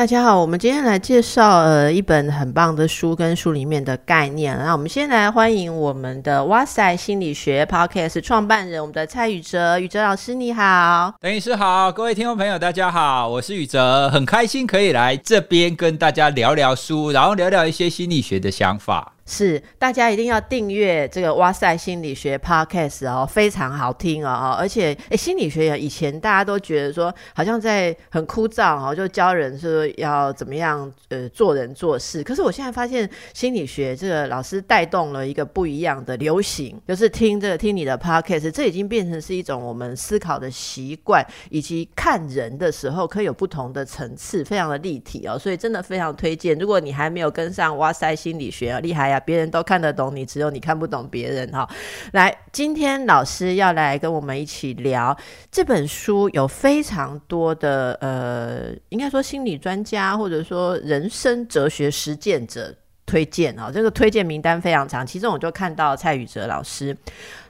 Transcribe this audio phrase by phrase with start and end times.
[0.00, 4.56] 大家好，我们今天来介绍呃一本很棒的书跟书里面的概念。
[4.56, 19.12] 那我们先来欢迎我们的哇塞心理学 Podcast 创办人，我们的蔡宇哲，宇哲老师你好，邓医师好，各位听众朋友大家好，我是宇哲，很开心可以来这边跟大家聊聊书，然后聊聊一些心理学的想法。
[19.32, 32.24] 是，大家一定要订阅这个哇塞心理学 podcast 哦，非常好听哦，而且诶，心理学以前大家都觉得说好像在很枯燥哦，就教人说要怎么样呃做人做事。
[32.24, 46.58] 可是我现在发现心理学这个老师带动了一个不一样的流行，就是听这个听你的 podcast，这已经变成是一种我们思考的习惯，以及看人的时候可以有不同的层次，非常的立体哦，所以真的非常推荐。
[46.58, 49.19] 如果你还没有跟上哇塞心理学啊，厉害呀！
[49.20, 51.68] 别人都看得懂你，只有你看不懂别人哈。
[52.12, 55.16] 来，今天老师要来跟我们一起聊
[55.50, 62.74] 这本书，有非常多的呃，应该说心理专家或者说人生哲学实践者
[63.06, 65.06] 推荐啊，这个推荐名单非常长。
[65.06, 66.96] 其中我就看到蔡宇哲老师。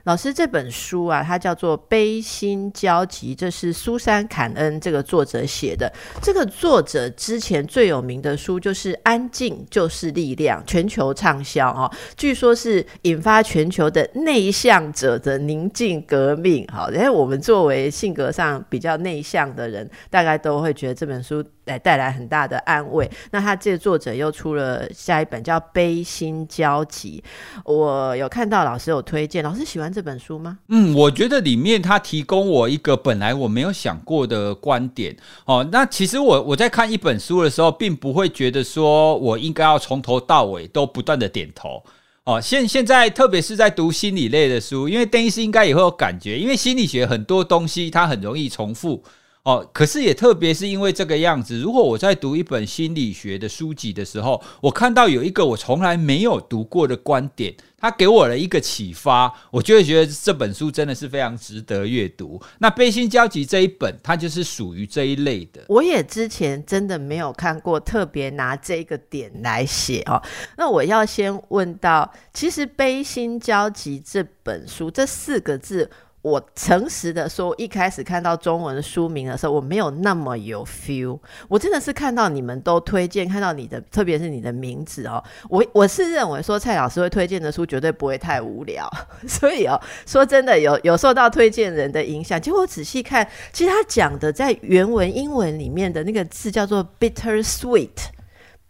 [0.04, 5.92] 老师这本书啊，它叫做《悲心交集》，这是苏珊·坎恩这个作者写的。
[6.22, 11.90] 这个作者之前最有名的书就是《安静就是力量》，全球畅销哦。
[12.16, 16.66] 据说是引发全球的内向者的宁静革命。
[16.72, 23.08] 好，因为我们作为性格上比较内向的人，大概都会觉得这本书来带来很大的安慰。
[23.32, 27.22] 那他这个作者又出了下一本叫《悲心交集》，
[27.70, 29.89] 我有看到老师有推荐，老师喜欢。
[29.92, 30.58] 这本书吗？
[30.68, 35.66] 嗯，我觉得里面他提供我一个本来我没有想过的观点哦。
[35.72, 41.82] 那其实我我在看一本书的时候，并不会觉得说我应该要从头到尾都不断的点头
[42.24, 42.40] 哦。
[42.40, 49.02] 现现在特别是在读心理类的书，因为邓医师应该也会有感觉，因为心理学很多东西它很容易重复。
[49.42, 62.38] 哦，可是也特别是因为这个样子，如果我在读一本心理学的书籍的时候，我看到有一个我从来没有读过的观点，它给我了一个启发，我就会觉得这本书真的是非常值得阅读。
[62.58, 65.62] 那《悲心交集》这一本，它就是属于这一类的。
[65.68, 70.22] 我也之前真的没有看过特别拿这个点来写哦。
[70.58, 75.90] 那我要先问到，其实《悲心交集》这本书这四个字。
[76.22, 81.18] 我诚实的说，一开始看到中文书名的时候，我没有那么有 feel。
[81.48, 88.86] 我真的是看到你们都推荐，看到你的，特别是你的名字哦，我我是认为说蔡老师会推荐的书绝对不会太无聊，
[89.26, 92.38] 所以哦，说真的有有受到推荐人的影响。
[92.38, 97.88] 结果仔细看，其实他讲的在原文英文里面的那个字叫做 bitter sweet。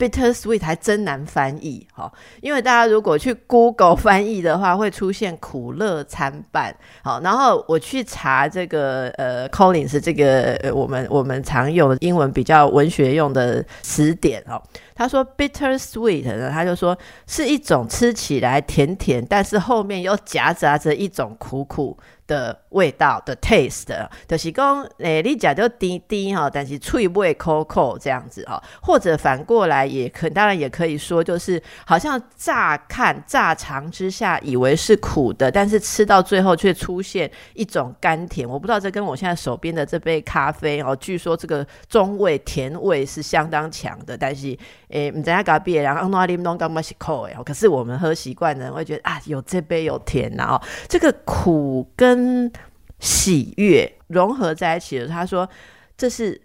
[0.01, 6.75] Bitter sweet 还真难翻译哈，因为大家如果去 Google 翻译的话，会出现苦乐参半。
[7.03, 14.63] 好，然后我去查这个呃 Collins 这个我们我们常用英文比较文学用的词典哦，
[15.01, 16.95] 他说 bitter sweet 呢，他就说
[17.27, 21.97] 是一种吃起来甜甜，但是后面又夹杂着一种苦苦。
[22.27, 23.93] 的味道的 taste，
[24.29, 38.49] 就是讲，诶，你讲就滴滴哈，但是脆味 coco 这样子哈，或者反过来也可，当然也可以说，就是好像乍看乍尝之下以为是苦的，但是吃到最后却出现一种甘甜。
[38.49, 44.57] 我不知道这跟我现在手边的这杯咖啡哦，据说这个中味甜味是相当强的，但是
[44.91, 52.51] 诶，唔知下隔壁然后阿啉拢感觉是苦诶，可是我们喝习惯的人会觉得啊，有这杯有甜呐哦，这个苦跟
[52.99, 55.49] 喜悦融合在一起了，他说
[55.97, 56.39] ：“这是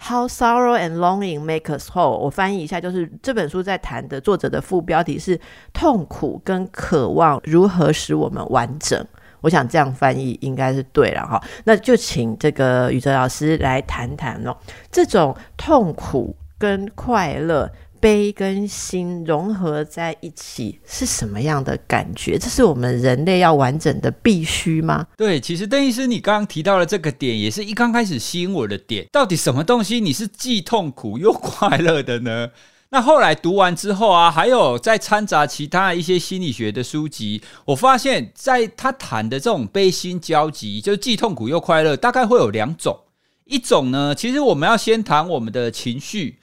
[0.00, 5.38] How sorrow and longing make us whole。”我翻译一下，就是这本书在谈的作者的副标题是
[5.72, 9.06] “痛苦跟渴望如何使我们完整”。
[9.42, 11.40] 我想这样翻译应该是对了哈。
[11.64, 14.56] 那就请这个宇哲老师来谈谈哦，
[14.90, 17.68] 这种痛苦跟快乐。
[17.98, 22.36] 悲跟心融合在一起是什么样的感觉？
[22.36, 25.06] 这是我们人类要完整的必须吗？
[25.16, 29.06] 对，其实邓医师，你刚刚提到的这个点，也是一刚开始吸引我的点。
[29.12, 32.50] 到底什么东西你是既痛苦又快乐的呢？
[32.90, 42.98] 那后来读完之后啊，还有在掺杂其他一些心理学的书籍，我发现，在他谈的这种悲心交集，就是既痛苦又快乐，大概会有两种。
[43.44, 46.40] 一种呢，其实我们要先谈我们的情绪。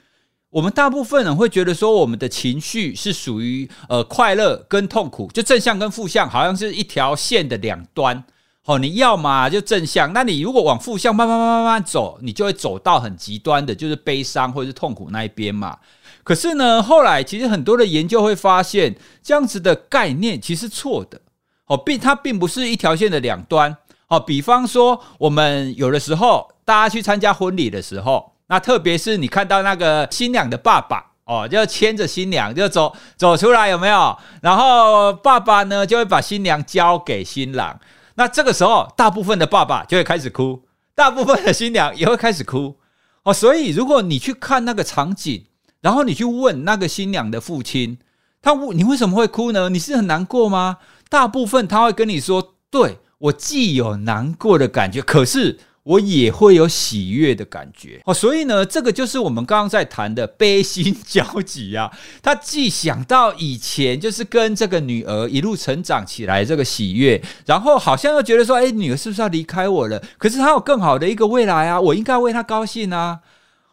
[0.51, 8.23] 我们大部分人会觉得说，我们的情绪是属于呃快乐跟痛苦，就正向跟负向，好像是一条线的两端。
[8.65, 15.77] 哦，你要嘛就正向，那你如果往负向慢慢慢慢慢走，你就会走到很极端的，就是悲伤或者是痛苦那一边嘛。
[16.23, 21.21] 可是呢，后来其实很多的研究会发现，这样子的概念其实错的
[21.65, 23.75] 哦，并它并不是一条线的两端
[24.07, 24.19] 哦。
[24.19, 34.17] 比方说，我们有的时候大家去参加婚礼的时候，那特别是你看到那个新娘的爸爸哦，就牵着新娘就走走出来，有没有？
[34.41, 37.79] 然后爸爸呢就会把新娘交给新郎，
[38.15, 40.63] 那这个时候大部分的爸爸就会开始哭，
[40.95, 42.77] 大部分的新娘也会开始哭
[43.23, 43.31] 哦。
[43.31, 45.45] 所以如果你去看那个场景，
[45.81, 47.99] 然后你去问那个新娘的父亲，
[48.41, 49.69] 他问你为什么会哭呢？
[49.69, 50.77] 你是很难过吗？
[51.07, 61.91] 大部分他会跟你说：“对我既有难过的感觉，可是我也会有喜悦的感觉。”哦，所以呢，这个就是我们刚刚在谈的悲心交集啊。
[62.21, 73.19] 他既想到以前就是跟这个女儿一路成长起来这个喜悦，然后好像又觉得说：“哎，女儿是不是要离开我了？”可是她有更好的一个未来啊，我应该为她高兴啊。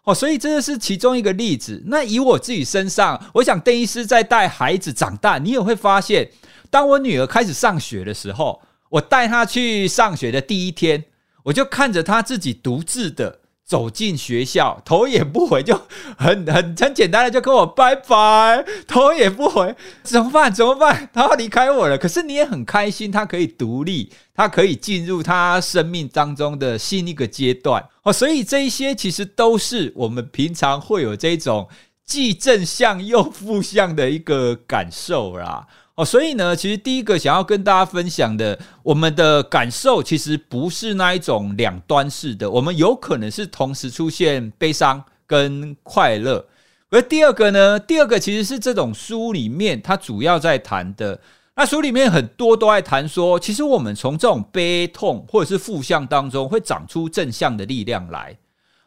[0.04, 1.82] 哦，所以这个是其中一个例子。
[1.86, 6.30] 那以我自己身上，我想邓医师在带孩子长大，你也会发现，
[6.70, 11.04] 当我女儿开始上学的时候，我带她去上学的第一天，
[11.46, 13.40] 我就看着他自己独自的。
[13.66, 15.76] 走进学校，头也不回，就
[16.16, 20.54] 很很很简单的就跟我拜拜，头也不回， 怎么办？
[20.54, 21.10] 怎么办？
[21.12, 21.98] 他要离开我了。
[21.98, 28.12] 可是你也很开心，他可以独立，他可以进入他生命当中的新一个阶段哦。
[28.12, 31.68] 所以这一些其实都是我们平常会有这种
[32.04, 35.66] 既正向又负向的一个感受啦。
[35.96, 46.46] 哦，所以呢，其实第一个想要跟大家分享的，我们的感受其实不是那一种两端式的，我们有可能是同时出现悲伤跟快乐。
[46.90, 51.18] 而第二个呢，第二个其实是这种书里面它主要在谈的，
[51.54, 58.36] 那书里面很多都在谈说，其实我们从这种悲痛或者是负向当中会长出正向的力量来。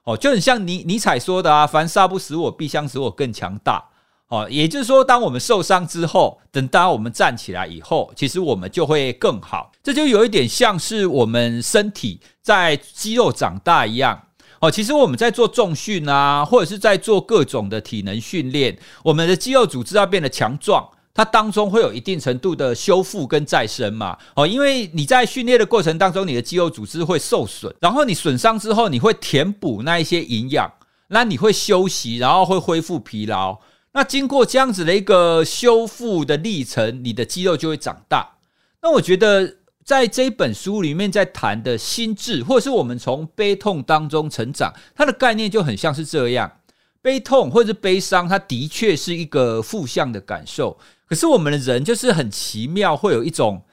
[0.04, 3.84] 哦，就很像尼尼采说的啊，凡杀不死我，必将使我更强大。
[4.30, 9.72] 哦，也就是说，当我们受伤之后，等到我们站起来以后，其实我们就会更好。
[9.81, 14.28] 这就有一点像是我们身体在肌肉长大一样。
[14.60, 24.16] 哦，其实我们在做重训啊，或者是在做各种的体能训练，我们的肌肉组织要变得强壮，它当中会有一定程度的修复跟再生嘛。
[24.36, 30.72] 哦，因为你在训练的过程当中，你的肌肉组织会受损，然后你损伤之后，你会填补那一些营养，
[31.08, 33.58] 那你会休息，然后会恢复疲劳。
[33.92, 38.38] 那经过这样子的一个修复的历程，你的肌肉就会长大。
[38.82, 46.60] 那我觉得在这一本书里面在谈的心智，或者是我们从悲痛当中成长，它的概念就很像是这样：
[47.02, 50.78] 悲痛或者是悲伤，它的确是一个负向的感受。
[51.08, 53.64] 可是我们的人就是很奇妙，会有一种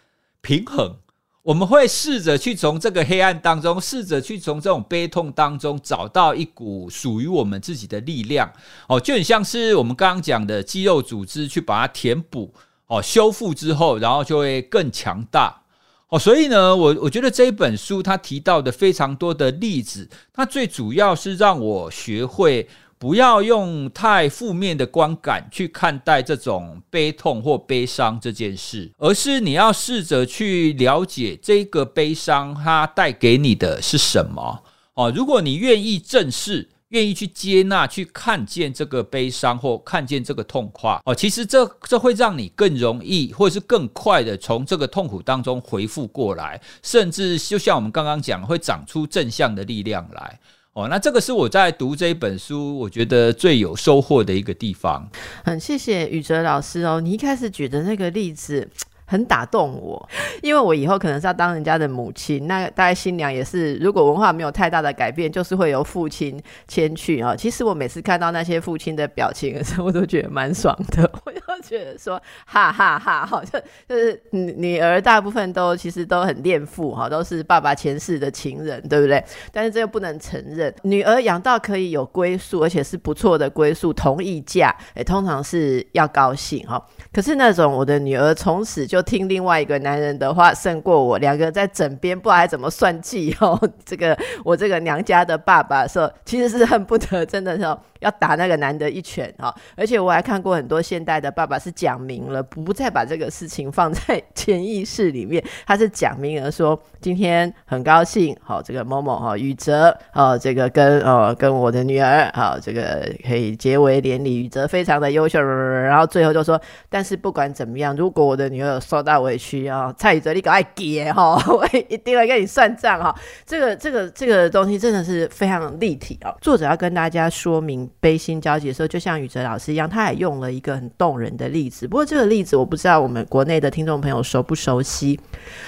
[0.41, 0.97] 平衡。
[1.47, 8.53] 我们会试着去从这个黑暗当中，试着去从这种悲痛当中找到一股属于我们自己的力量。
[8.89, 12.53] 哦，就很像是我们刚刚讲的肌肉组织去把它填补、
[12.89, 15.63] 哦修复之后，然后就会更强大。
[16.09, 22.69] 哦，所以呢，我我觉得这一本书它提到的非常多的例子，它最主要是让我学会。
[22.99, 34.63] 不要用太负面的观感去看待这种悲痛或悲伤这件事，而是你要试着去了解这个悲伤它带给你的是什么
[34.95, 35.13] 哦。
[35.15, 50.41] 如果你愿意正视、愿意去接纳、去看见这个悲伤或看见这个痛快哦，其实这这会让你更容易或是更快的从这个痛苦当中回复过来，甚至就像我们刚刚讲，会长出正向的力量来。
[50.77, 55.09] 哦，那这个是我在读这一本书，我觉得最有收获的一个地方。
[55.43, 58.69] 很谢谢宇哲老师哦，你一开始举的那个例子。
[59.07, 60.09] 很打动我，
[60.43, 67.35] 因为我以后可能是要当人家的母亲，那大概新娘也是，如果文化没有太大的改变，就是会由父亲迁去啊。
[67.37, 79.25] 其实我每次看到那些父亲的表情的时候，我都觉得蛮爽的， 我就觉得说哈哈哈，好像就是女女儿大部分都其实都很恋父哈，都是爸爸前世的情人，对不对？
[79.53, 86.85] 但是这又不能承认，女儿养到可以有归宿，而且是不错的归宿，同意嫁，哎，通常是要高兴哈。
[87.13, 88.96] 可是那种我的女儿从此就。
[88.97, 93.61] 就听另外一个男人的话胜过我，两个在枕边不知道怎么算计哦。
[93.85, 97.63] 这个我这个娘家的爸爸说，其实是恨不得真的是
[97.99, 99.55] 要打那个男的一拳哈。
[99.77, 123.15] 而且我还看过很多现代的爸爸是讲明了，不再把这个事情放在潜意识里面，他是讲明了说，今天很高兴，好，这个某某哈宇哲，哦，这个跟呃跟我的女儿，好，这个可以结为连理，宇哲非常的优秀，然后最后就说，但是不管怎么样，如果我的女儿受到委屈啊，蔡宇哲你赶快给哈， 我一定会跟你算账哈。
[123.45, 126.33] 这个这个这个东西真的是非常立体哦。
[126.41, 131.89] 作者要跟大家说明悲心交集的时候，就像宇哲老师一样，他也用了一个很动人的例子。
[131.89, 135.19] 不过这个例子我不知道我们国内的听众朋友熟不熟悉。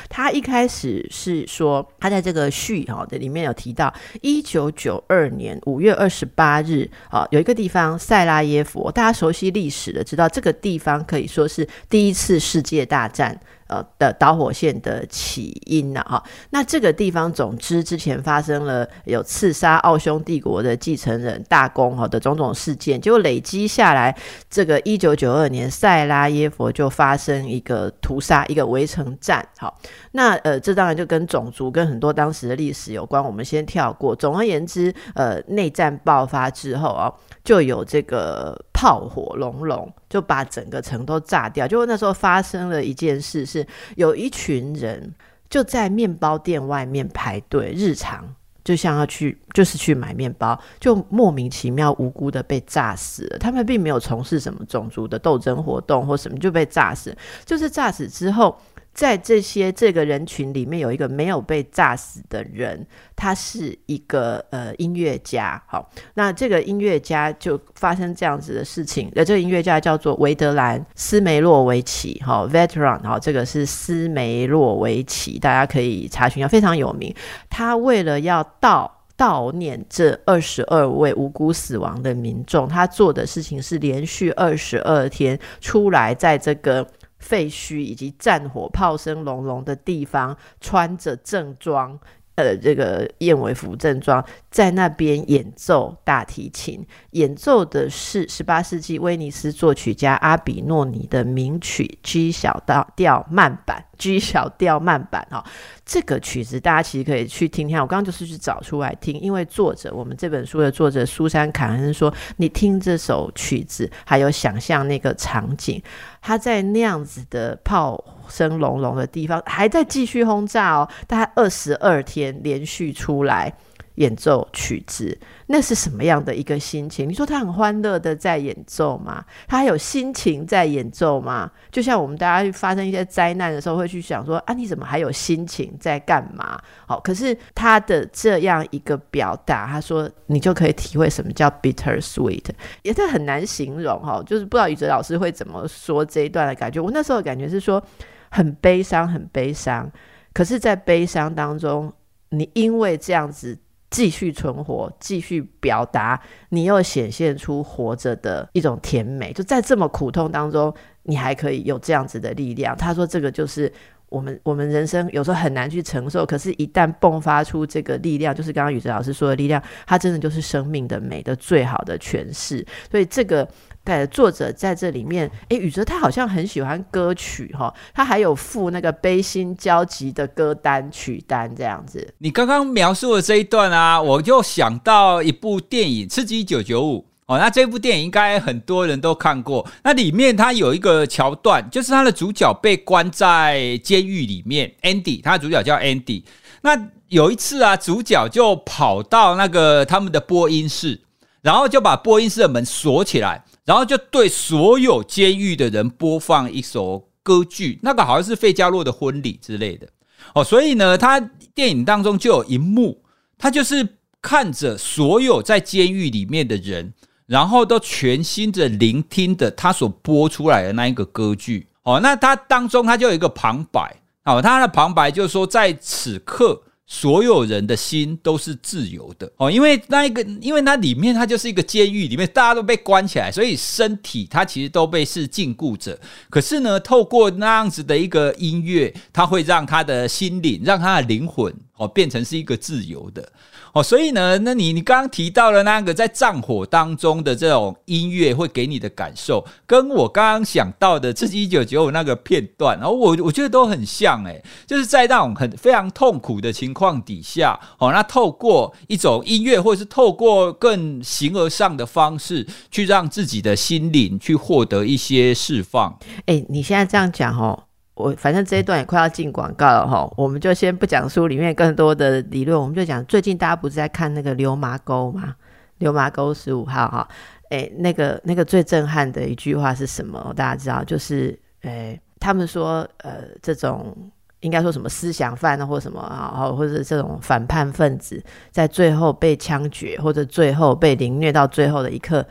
[0.08, 13.38] 他一开始是说，他在这个序哈的里面有提到，一九九二年五月二十八日啊，有一个地方塞拉耶夫，大家熟悉历史的知道，这个地方可以说是第一次世界大战。
[13.69, 16.03] 呃的导火线的起因呢？
[16.09, 24.17] 哈，那这个地方，总之之前发生了有刺杀奥匈帝国的继承人大公哈的种种事件，结果累积下来，
[24.49, 29.47] 这个一九九二年塞拉耶佛就发生一个屠杀，一个围城战。
[29.59, 29.79] 好，
[30.12, 34.17] 那呃，这当然就跟种族跟很多当时的历史有关，我们先跳过。
[34.17, 37.12] 总而言之，呃，内战爆发之后啊。
[37.45, 41.66] 就有这个炮火隆隆，就把整个城都炸掉。
[41.66, 43.66] 就那时候发生了一件事，是
[43.97, 45.12] 有一群人
[45.50, 48.32] 就在面包店外面排队，日常
[48.62, 53.38] 就像要去，就是去买面包，就莫名其妙无辜的被炸死了。
[53.38, 57.12] 他们并没有从事什么种族的斗争活动或什么，就被炸死。
[57.44, 58.56] 就是炸死之后。
[58.99, 65.62] 在这些这个人群里面，有一个没有被炸死的人，他是一个呃音乐家。
[65.69, 69.09] 好，那这个音乐家就发生这样子的事情。
[69.14, 77.14] 呃，这个音乐家叫做维德兰斯梅洛维奇，哈，Veteran，哈，这个是斯梅洛维奇，大家可以查询，非常有名。
[77.49, 86.85] 他为了要悼悼念这二十二位无辜死亡的民众，他做的事情是连续二十二天出来在这个。
[87.18, 91.98] 废墟以及战火、炮声隆隆的地方，穿着正装，
[92.37, 102.62] 呃，这个燕尾服正装，在那边演奏大提琴，演奏的是十八世纪威尼斯作曲家阿比诺尼的名曲 G 小
[102.96, 103.84] 调慢板。
[103.98, 105.44] G 小调慢板哈，
[105.84, 107.76] 这个曲子大家其实可以去听听。
[107.78, 115.82] 我刚刚就是去找出来听，因为作者我们这本书的作者苏珊凯恩说，你听这首曲子，还有想象那个场景，
[116.28, 123.50] 他在那样子的炮声隆隆的地方，还在继续轰炸哦，大概二十二天连续出来。
[123.99, 127.09] 演奏曲子，那是什么样的一个心情？
[127.09, 129.25] 你说他很欢乐的在演奏吗？
[129.47, 131.50] 他还有心情在演奏吗？
[131.71, 136.61] 就像我们大家发生一些灾难的时候，会去想说啊，你怎么还有心情在干嘛？
[136.87, 142.45] 好，可是他的这样一个表达，他说你就可以体会什么叫 bitter sweet，
[142.83, 144.23] 也是很难形容哈。
[144.25, 146.81] 就是不知道宇哲老师会怎么说这一段的感觉。
[146.81, 147.83] 我那时候的感觉是说
[148.31, 149.90] 很悲伤，很悲伤。
[150.33, 151.93] 可是，在悲伤当中，
[152.28, 153.59] 你因为这样子。
[153.90, 159.33] 继续存活，继续表达，你又显现出活着的一种甜美。
[159.33, 160.73] 就在这么苦痛当中，
[161.04, 162.76] 你还可以有这样子的力量。
[162.76, 163.73] 他说：“这个就是
[164.09, 172.66] 我们我们人生有时候很难去承受，可是，一旦迸发出这个力量，就是刚刚宇哲老师说的力量，它真的就是生命的美的最好的诠释。
[172.90, 173.49] 所以，这个。”
[173.88, 182.07] 对，作者在这里面，哎，宇哲他好像很喜欢歌曲哈，他还有附那个悲心交集的歌单曲单这样子。
[182.18, 189.66] 你刚刚描述的这一段啊，我就想到一部电影《刺激一九九五》哦，那这部电影应该很多人都看过。
[189.83, 196.25] 那里面他有一个桥段，就是他的主角被关在监狱里面，Andy，他的主角叫 Andy。
[196.61, 196.78] 那
[197.09, 201.00] 有一次啊，主角就跑到那个他们的播音室，
[201.42, 203.45] 然后就把播音室的门锁起来。
[203.64, 209.87] 然后就对所有监狱的人播放一首歌剧，那个好像是费加洛的婚礼之类的
[210.35, 210.42] 哦。
[210.42, 211.21] 所以呢，他
[211.54, 213.02] 电影当中就有一幕，
[213.37, 213.87] 他就是
[214.23, 216.95] 看着所有在监狱里面的人，
[217.26, 222.00] 然后都全心的聆听的他所播出来的那一个歌剧哦。
[222.02, 226.62] 那他当中他就有一个旁白哦，他的旁白就是说，在此刻。
[226.90, 236.00] 所有人的心都是自由的哦，因为那一个，因为那里面它就是一个监狱，里面大家都被关起来，所以身体它其实都被是禁锢着。
[236.30, 243.30] 可是呢，透过那样子的一个音乐，它会让他的心灵，让他的灵魂哦，变成是一个自由的
[243.72, 265.98] 哦，所以呢，那你你刚刚提到了那个在战火当中的这种音乐会给你的感受，跟我刚刚想到的这是一九九五那个片段，然后我我觉得都很像诶，就是在那种很非常痛苦的情况底下，哦，那透过一种音乐，或者是透过更形而上的方式，去让自己的心灵去获得一些释放。
[266.26, 267.67] 哎，你现在这样讲哦。
[267.99, 275.35] 我反正这一段也快要进广告了哈，我们就先不讲书里面更多的理论，我们就讲最近大家不是在看那个流麻沟吗？
[275.78, 277.09] 流麻沟十五号哈，
[277.50, 280.33] 哎，那个那个最震撼的一句话是什么？
[280.37, 283.97] 大家知道，就是哎，他们说呃，这种
[284.40, 292.25] 应该说什么思想犯呢，或什么啊，或者这种反叛分子，在最后被枪决或者最后被凌虐到最后的一刻，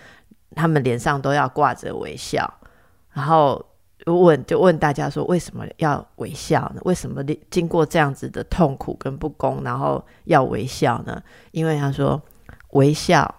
[0.55, 2.53] 他们脸上都要挂着微笑，
[3.11, 3.65] 然后。
[4.15, 6.81] 问就问大家说，为什么要微笑呢？
[6.85, 11.21] 为什么经过这样子的痛苦跟不公，然后要微笑呢？
[11.51, 12.21] 因为他说，
[12.71, 13.33] 微笑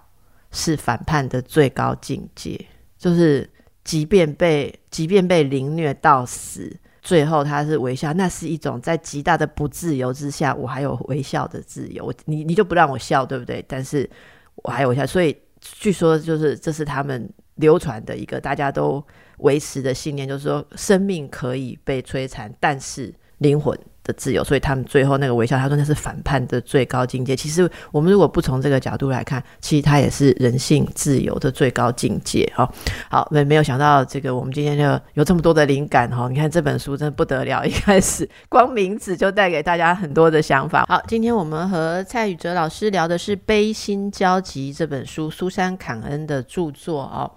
[0.50, 3.48] 是反叛的最高境界，就是
[3.84, 12.12] 即便被即便被凌虐到死，最后他是微笑，那是一种在极大的不自由之下，我还有微笑的自由。
[12.24, 13.64] 你你就不让我笑，对不对？
[13.68, 14.08] 但是
[14.56, 19.04] 我还有微笑，所以据说就是这是他们流传的一个大家都。
[19.38, 23.72] 维持的信念就是说，生命可以被摧残，但是灵魂
[24.02, 24.42] 的自由。
[24.42, 27.36] 所以他们最后那个微笑，他说那是反叛的最高境界。
[27.36, 32.52] 其实我们如果不从这个角度来看，其实它也是人性自由的最高境界。
[32.52, 32.68] 哈，
[33.08, 36.10] 好，没没有想到这个，我们今天就有这么多的灵感。
[36.10, 40.84] 哈，你看这本书真的不得了，一开始光名字就带给大家很多的想法。
[40.88, 47.30] 好，今天我们和蔡宇哲老师聊的是《悲心交集》这本书，苏珊·坎恩的著作哦。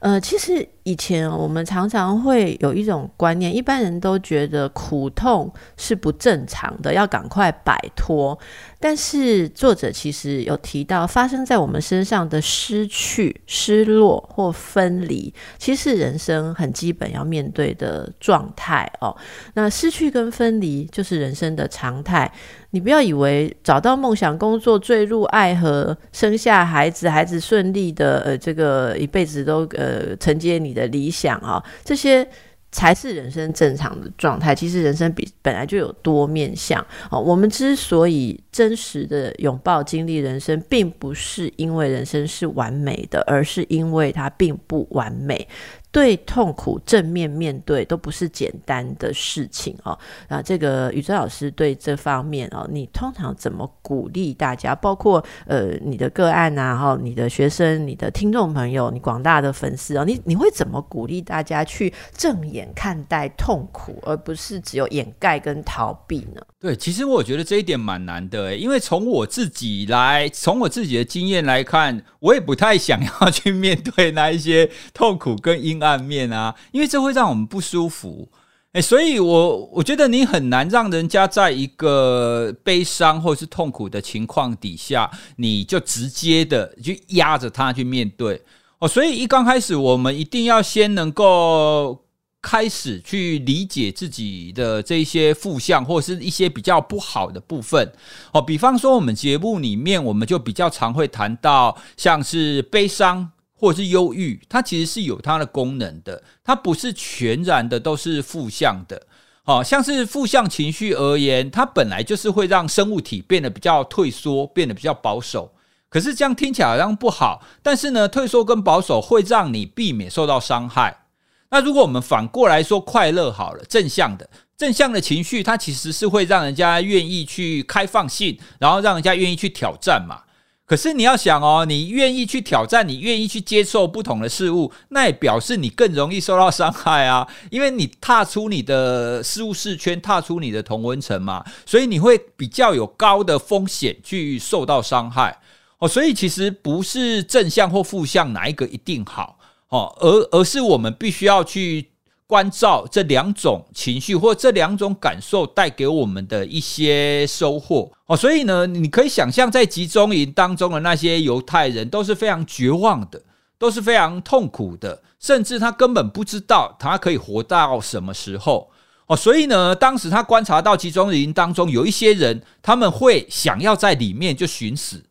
[0.00, 8.38] 呃，其实以前我们常常会有一种观念，一般人都觉得苦痛是不正常的，要赶快摆脱。
[8.80, 19.14] 但是作者其实有提到，发生在我们身上的失去、失落或分离，其实是人生很基本要面对的状态哦。
[19.52, 22.32] 那失去跟分离就是人生的常态。
[22.70, 32.26] 你不要以为找到梦想工作、坠入爱河、生下孩子、孩子顺利的呃这个一辈子都呃承接你的理想啊，这些。
[32.70, 34.54] 才是人生正常的状态。
[34.54, 37.18] 其实人生比本来就有多面相啊。
[37.18, 45.48] 我们之所以真实的拥抱经历人生，并不是因为人生是完美的，而是因为它并不完美。
[45.90, 49.98] 对痛苦正面面对都不是简单的事情哦。
[50.28, 54.74] 那这个宇宙老师对这方面哦，你通常怎么鼓励大家？
[54.74, 66.42] 包括呃你的个案啊，哈，你的学生、你的听众朋友、你广大的粉丝哦，你你会怎么鼓励大家去正眼看待痛苦，而不是只有掩盖跟逃避呢？
[66.60, 75.78] 对，其实我觉得这一点蛮难的，因为从我自己来，从我自己的经验来看，我也不太想要去面对那一些痛苦跟阴。
[75.78, 78.28] 暗面啊，因为这会让我们不舒服，
[78.72, 88.42] 哎，所以我我觉得你很难让人家在一个悲伤或是痛苦的情况底下，你就直接的去压着他去面对
[88.80, 88.86] 哦。
[88.86, 92.04] 所以一刚开始，我们一定要先能够
[92.42, 97.90] 开始去理解自己的这些负向或是一些比较不好的部分
[98.32, 98.42] 哦。
[98.42, 103.32] 比方说，我们节目里面，我们就比较常会谈到像是悲伤。
[103.58, 109.06] 或者是忧郁，它其实是有它的功能的，它不是全然的都是负向的。
[109.42, 115.52] 好像是负向情绪而言，它本来就是会让生物体变得比较退缩，变得比较保守。
[115.88, 121.04] 可是这样听起来好像不好，但是呢，退缩跟保守会让你避免受到伤害。
[121.50, 130.20] 那如果我们反过来说快乐好了，正向的正向的情绪，它其实是会让人家愿意去开放性，然后让人家愿意去挑战嘛。
[130.68, 145.40] 可是你要想哦，你愿意去挑战，你愿意去接受不同的事物，那也表示你更容易受到伤害啊，因为你踏出你的事物视圈，踏出你的同温层嘛，所以你会比较有高的风险去受到伤害
[145.78, 145.88] 哦。
[145.88, 149.38] 所以其实不是正向或负向哪一个一定好
[149.70, 151.88] 哦，而而是我们必须要去。
[152.28, 163.22] 关照这两种情绪或这两种感受带给我们的一些收获哦，所以呢，你可以想象在集中营当中的那些犹太人都是非常绝望的，
[163.58, 168.70] 都是非常痛苦的，甚至他根本不知道他可以活到什么时候
[169.06, 169.16] 哦。
[169.16, 175.02] 所以呢，当时他观察到集中营当中有一些人，他们会想要在里面就寻死，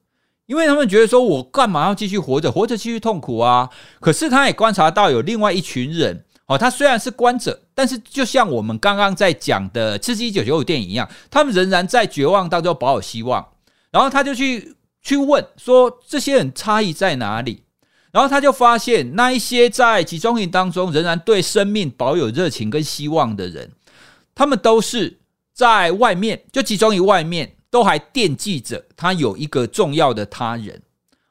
[0.45, 3.71] 因为他们觉得说我干嘛要继续活着，活着继续痛苦啊？
[3.99, 6.23] 可是他也观察到有另外一群人。
[6.47, 13.45] 哦，他虽然是关着，但是就像我们刚刚在讲的《刺激九九五》电影一样，他们仍然在绝望当中保有希望。
[13.91, 17.63] 然后他就去去问说，这些人差异在哪里？
[18.11, 23.73] 然后他就发现，那一些在集中营当中仍然对生命保有热情跟希望的人，
[24.33, 25.19] 他们都是
[25.53, 30.81] 在外面，就集中营外面，都还惦记着他有一个重要的他人。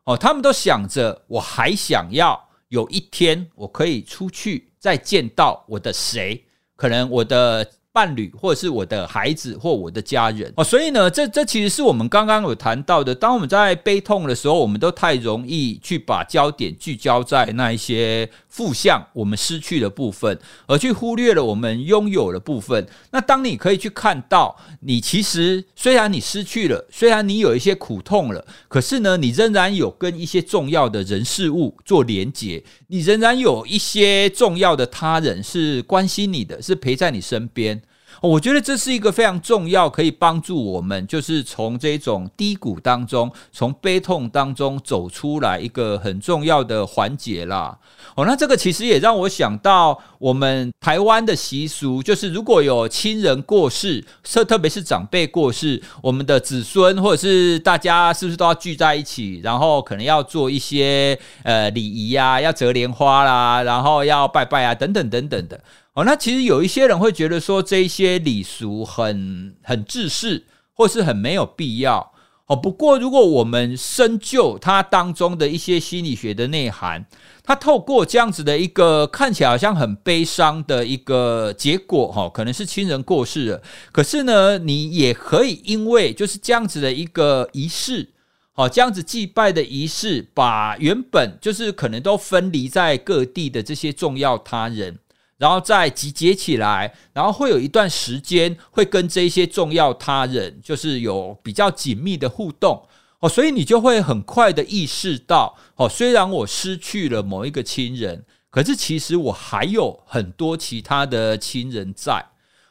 [0.05, 6.41] 哦，他们都想着，我还想要有一天我可以出去再见到我的谁，
[6.77, 7.69] 可能我的。
[7.97, 13.15] 伴侣，或者是我的孩子，或我的家人哦，所以呢，这这其实是我们刚刚有谈到的。
[13.15, 22.87] 当我们在悲痛的时候，我们都太容易去把焦点聚焦在那一些负向我们失去的部分，而去忽略了我们拥有的部分。
[23.13, 37.81] 那当你可以去看到，你其实虽然你失去了，虽然你有一些苦痛了，可是呢，你仍然有跟一些重要的人事物做连结，你仍然有一些重要的他人是关心你的，是陪在你身边。
[38.23, 47.79] 我觉得这是一个非常重要，可以帮助我们，就是从这种低谷当中，从悲痛当中走出来一个很重要的环节啦。
[48.15, 65.61] 哦，那这个其实也让我想到我们台湾的习俗，就是如果有亲人过世，特特别是长辈过世，我们的子孙或者是大家是不是都要聚在一起，然后可能要做一些呃礼仪呀，要折莲花啦，然后要拜拜啊，等等等等的。
[65.97, 72.13] 哦，那其实有一些人会觉得说这些礼俗很很自私，或是很没有必要。
[72.49, 77.07] 哦，不过如果我们深究它当中的一些心理学的内涵，
[77.43, 83.63] 它透过这样子的一个看起来好像很悲伤的一个结果，哈，可能是亲人过世了。
[83.91, 88.11] 可是呢，你也可以因为就是这样子的一个仪式，
[88.55, 94.99] 哦，这样子祭拜的仪式，把原本就是可能都分离在各地的这些重要他人。
[95.39, 102.83] 然后再集结起来，然后会有一段时间会跟这些重要他人，就是有比较紧密的互动
[103.21, 112.25] 哦，所以你就会很快的意识到哦，虽然我失去了某一个亲人，可是其实我还有很多其他的亲人在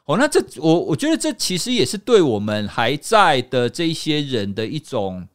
[0.06, 0.18] 哦。
[0.18, 5.28] 那这我我觉得这其实也是对我们还在的这些人的一种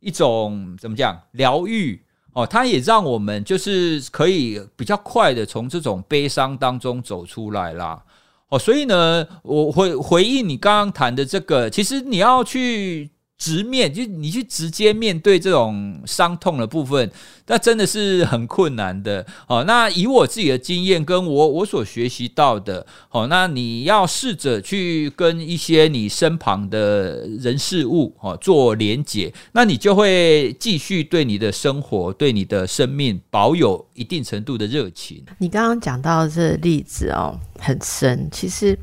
[0.00, 2.02] 一种怎么讲疗愈。
[2.38, 8.00] 哦，它也让我们就是可以比较快的从这种悲伤当中走出来啦。
[8.48, 13.10] 哦，所以呢，我回回应你刚刚谈的这个，其实你要去。
[13.38, 17.08] 直面就你去直接面对这种伤痛的部分，
[17.46, 19.62] 那真的是很困难的哦。
[19.64, 35.24] 那以我自己的经验，跟我我所学习到的，哦，那你要试着去跟一些你身旁的人事物哦做连结，那你就会继续对你的生活、对你的生命保有一定程度的热情。
[35.38, 38.76] 你刚刚讲到这例子哦，很深，其实。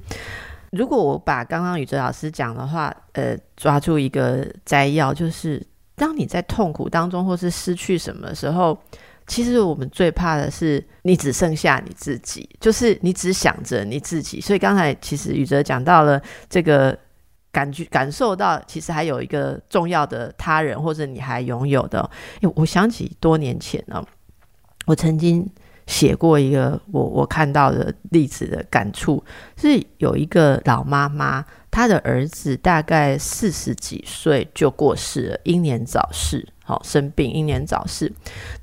[0.75, 8.77] 如果我把刚刚宇哲老师讲的话，呃，抓住一个摘要，就是当你在痛苦当中，或是失去什么时候，
[9.25, 14.41] 其实我们最怕的是你只剩下你自己，就是你只想着你自己。
[14.41, 16.97] 所以刚才其实宇哲讲到了这个
[17.51, 22.09] 感觉，感受到其实还有一个重要的他人，或者你还拥有的。
[22.55, 24.03] 我想起多年前呢，
[24.85, 25.49] 我曾经。
[25.87, 29.23] 写过一个我我看到的例子的感触，
[29.55, 38.11] 是有一个老妈妈，她的儿子大概四十几岁就过世了，英年早逝，好生病，英年早逝。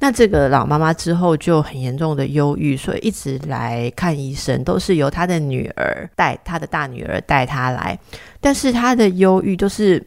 [0.00, 7.96] 那这个老妈妈之后就很严重的忧郁，所以一直来看医生，都是由她的女儿带，她的大女儿带她来。
[8.40, 10.04] 但是她的忧郁就是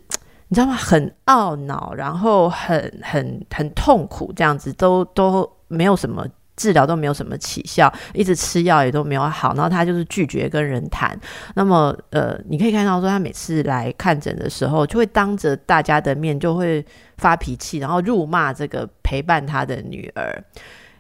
[0.50, 0.74] 你知道吗？
[0.74, 6.28] 很懊恼，然后很很很痛苦，这样子都都没有什么。
[6.56, 11.20] 治疗都没有什么起效，一直吃药也都没有好，然后他就是拒绝跟人谈。
[11.56, 16.86] 那么，呃，你可以看到说，他每次来看诊的时候，就会当着大家的面就会
[17.18, 20.44] 发脾气，然后辱骂这个陪伴他的女儿。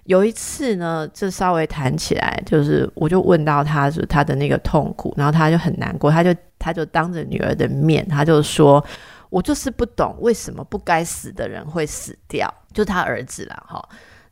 [0.03, 8.85] 有一次呢，这稍微谈起来，就是我就问到他是他的那个痛苦，然后他就很难过，他就他就当着女儿的面，他就说
[9.31, 13.83] ：“我就是不懂为什么不该死的人会死掉，就他儿子了。”哈。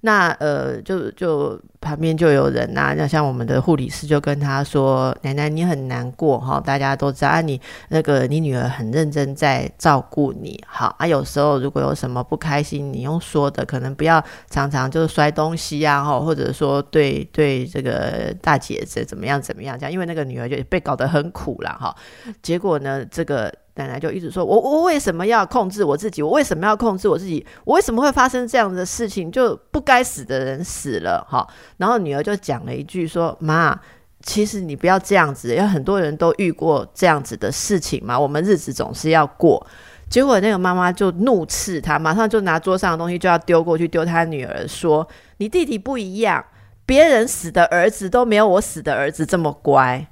[0.05, 11.07] 那呃，就就旁边就有人呐，那像我们的护理师就跟他说：“奶奶，你很难过哈，大家都知道啊，你那个你女儿很认真在照顾你，好啊。
[11.07, 21.95] 有时候如果有什么不开心，你用说的，可能不要常常就是摔东西啊，哈，或者说对对这个大姐子怎么样怎么样这样，因为那个女儿就被搞得很苦了哈。
[22.41, 26.21] 结果呢，这个奶奶就一直说：“我我为什么要控制我自己？
[26.21, 27.43] 我为什么要控制我自己？
[27.65, 29.31] 我为什么会发生这样的事情？
[29.31, 33.79] 就不该死的人死了，哈。”然后女儿就讲了一句说：“妈，
[34.21, 38.19] 其实你不要这样子，有很多人都遇过这样子的事情嘛。
[38.19, 39.65] 我们日子总是要过。”
[40.07, 45.07] 结果那个妈妈就怒斥她，马上就拿桌上的东西就要丢过去，丢她女儿说
[45.37, 46.45] ：“你弟弟不一样。”
[46.85, 50.05] 别人死的儿子都没有我死的儿子这么乖。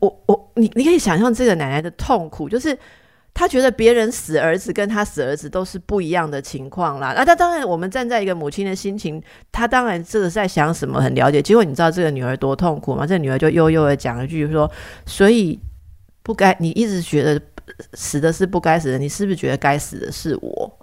[0.00, 2.76] 我我你你可以想象这个奶奶的痛苦，就是
[3.32, 7.12] 她觉得别人死儿子跟她死儿子都是不一样的情况啦。
[7.16, 11.42] 那她当然，我们站在一个母亲的心情，她当然这个在想什么很了解。
[11.42, 13.04] 结果你知道这个女儿多痛苦吗？
[13.06, 14.70] 这女儿就悠悠的讲一句说
[15.06, 15.58] ：“所以
[16.22, 17.40] 不该你一直觉得
[17.94, 20.78] 死的是不该死的，你是不是觉得该死的是我？”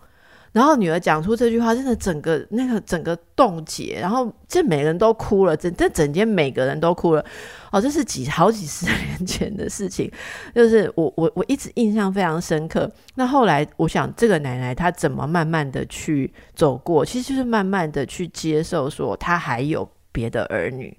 [0.51, 7.25] 然后女儿讲出这句话，真的整个那个整个冻结，然后这每个人都哭了，整这整间每个人都哭了。
[7.71, 10.11] 哦，这是几好几十年前的事情，
[10.53, 12.91] 就是我 我我一直印象非常深刻。
[13.15, 20.97] 那后来我想，这个奶奶她怎么慢慢的去走过，其实就是慢慢的去接受，说她还有别的儿女。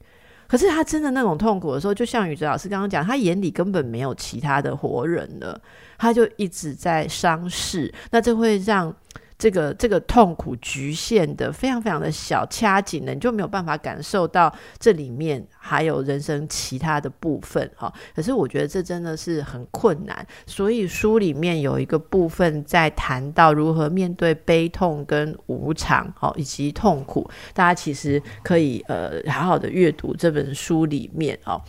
[0.49, 5.61] 可是她真的那种痛苦的时候，就像宇哲老师刚刚讲，她眼里根本没有其他的活人了，
[5.99, 7.93] 她就一直在伤势。
[8.11, 8.97] 那这会让。
[9.43, 17.93] 这个这个痛苦局限的非常非常的小，掐紧了，你就没有办法感受到这里面还有人生其他的部分哈。
[18.15, 27.29] 可是我觉得这真的是很困难，所以书里面有一个部分在谈到如何面对悲痛跟无常，好以及痛苦。
[27.53, 31.61] 大家其实可以呃好好的阅读这本书里面哦。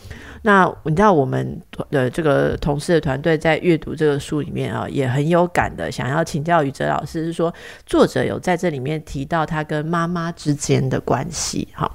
[0.44, 1.60] 那你知道我们
[1.90, 7.52] 的这个同事的团队在阅读这个书里面啊，也很有感的，想要请教宇哲老师，是说
[7.86, 11.92] 作者有在这里面提到他跟妈妈之间的关系，哈，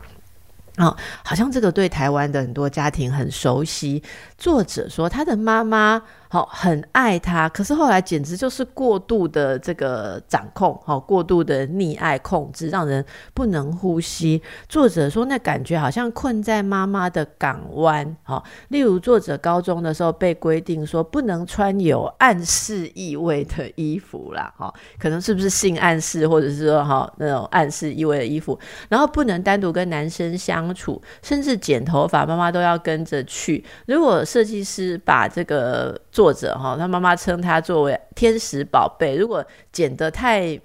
[0.77, 4.03] 啊，好像这个对台湾的很多家庭很熟悉。
[4.37, 6.03] 作者说他的妈妈。
[6.31, 14.43] 好，很爱他，可是后来简直就是过度的这个掌控，好，过度的溺爱控制，让人不能呼吸。
[14.69, 18.17] 作者说，那感觉好像困在妈妈的港湾。
[18.23, 28.59] 好，例如作者高中的时候被规定说不能穿有暗示意味的衣服啦，哈，可能是不是性暗示，或者是说哈那种暗示意味的衣服，
[28.91, 33.65] 然后不能单独跟男生相处，甚至剪头发，妈妈都要跟着去。
[33.87, 39.15] 如果设计师把这个作者哈，他妈妈称他作为天使宝贝。
[39.15, 40.61] 如果剪得太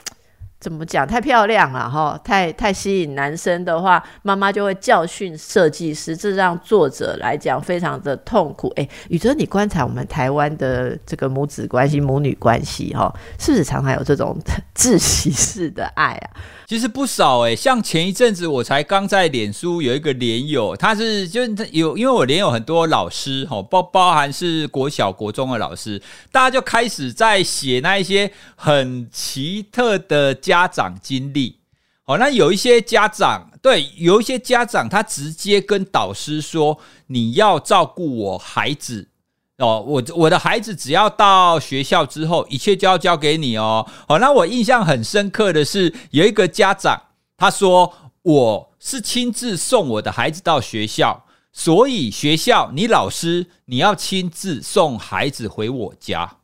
[0.64, 8.72] 怎么讲太漂亮了哈，太太吸引男生的话，妈妈就会教训设计师，这让作者来讲非常的痛苦。
[8.78, 14.40] 哎，宇哲，你观察我们台湾的这个母子关系、母女关系哈，是不是常常有这种
[14.74, 16.32] 窒息式的爱啊？
[16.66, 31.58] 其实不少哎，像前一阵子我才刚在脸书有一个连友，他是就是有，因为我连有很多老师哈，包包含是国小国中的老师，大家就开始在写那一些很奇特的家家长经历。
[32.06, 39.08] 哦，那有一些家长对，有一些家长他直接跟导师说：“你要照顾我孩子。”
[39.58, 43.88] 哦，我我的孩子只要到学校之后，一切就要交给你哦。
[44.08, 47.02] 哦，那我印象很深刻的是，有一个家长
[47.36, 56.38] 他说：“我是亲自送我的孩子到学校，所以学校你老师你要亲自送孩子回我家。”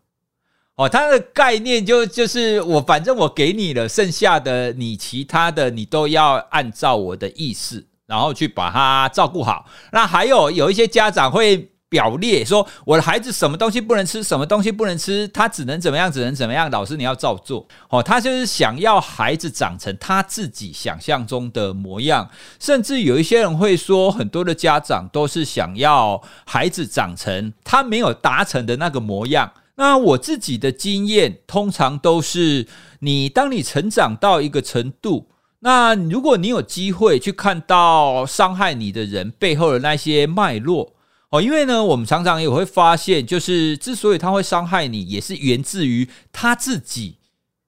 [0.79, 9.65] 哦，他的概念就就是我反正我给你了，剩下的你其他的你都要按照我的意思，然后去把他照顾好。
[9.91, 11.69] 那还有有一些家长会。
[11.89, 16.69] 表列说我的孩子什么东西不能吃，什么东西不能吃，他只能怎么样，只能怎么样。
[16.69, 18.03] 老师你要照做哦。
[18.03, 29.51] 他就是想要孩子长成他自己想象中的模样，甚至有一些人会说，很多的家长都是想要孩子长成他没有达成的那个模样。
[29.79, 32.67] 那我自己的经验通常都是，
[32.99, 40.95] 你当你成长到一个程度，那如果你有机会去看到伤害你的人背后的那些脉络。
[41.29, 47.19] 哦，因为呢，我们常常也会发现，就是之所以他会伤害你，也是源自于他自己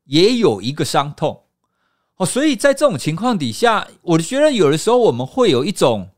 [0.03, 1.43] 也有一个伤痛。
[2.17, 6.09] 哦，所以在这种情况底下，我觉得有的时候我们会有一种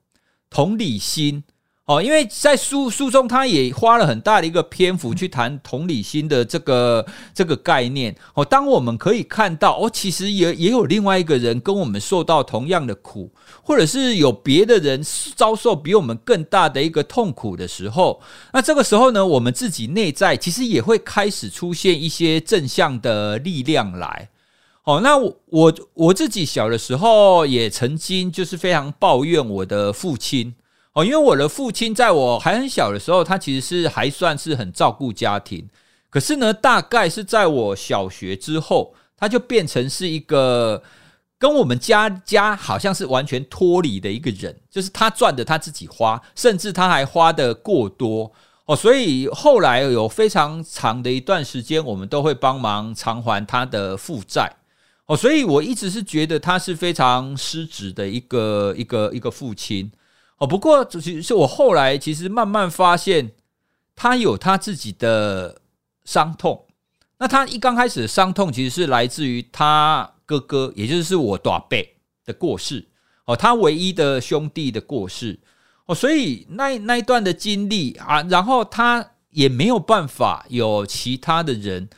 [0.49, 1.43] 同理心。
[1.86, 8.15] 哦，因为在书书中，他也花了很大的一个篇幅去谈同理心的这个这个概念。
[8.36, 13.30] 哦，当我们可以看到，哦，其实也也有另外一个人跟我们受到同样的苦，
[13.62, 15.04] 或者是有别的人
[15.36, 18.22] 遭受比我们更大的一个痛苦的时候，
[18.54, 24.30] 那这个时候呢，我们自己内在其实也会开始出现一些正向的力量来。
[24.86, 30.56] 哦，那我我自己小的时候也曾经就是非常抱怨我的父亲。
[30.93, 35.67] 哦，因为我的父亲在我还很小的时候，他其实是还算是很照顾家庭。
[36.10, 40.84] 可是呢，大概是在我小学之后，他就变成是一个
[41.39, 48.32] 跟我们家家好像是完全脱离的一个人，就是他赚的他自己花，甚至他还花的过多
[48.65, 48.75] 哦。
[48.75, 54.58] 所以后来有非常长的一段时间，我们都会帮忙偿还他的负债
[55.08, 55.17] 哦。
[55.17, 59.91] 所以我一直是觉得他是非常失职的一个一个一个父亲
[60.43, 60.47] 哦。
[60.47, 63.32] 不过，其实我后来其实慢慢发现，
[63.95, 65.60] 他有他自己的。
[66.06, 66.65] 伤痛，
[67.17, 72.89] 那他一刚开始的伤痛其实是来自于他哥哥，也就是我大贝的过世
[73.23, 75.39] 哦，他唯一的兄弟的过世
[75.86, 81.89] 哦，所以那那一段的经历啊，然后他也没有办法有其他的人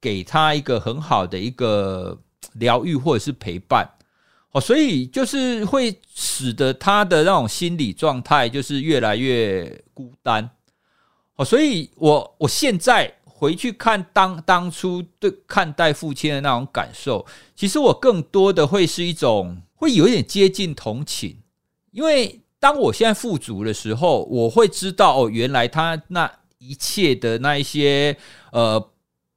[0.00, 2.18] 给他一个很好的一个
[2.54, 3.86] 疗愈或者是陪伴
[4.52, 10.50] 哦，所以就是会使得他的那种心理状态就是越来越孤单
[11.36, 13.14] 哦，所以我我现在。
[13.40, 17.24] 回去看当当初对看待父亲的那种感受，
[17.56, 21.38] 其实我更多的会是一种会有一点接近同情，
[21.90, 28.14] 因为当我现在富足的时候，我会知道哦，原来他那一切的那一些
[28.52, 28.90] 呃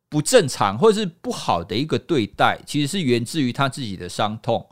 [0.09, 4.67] 不正常或者是不好的一个对待，其实是源自于他自己的伤痛。